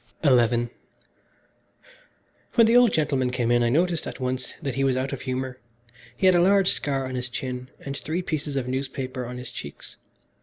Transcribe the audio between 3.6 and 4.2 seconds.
I noticed at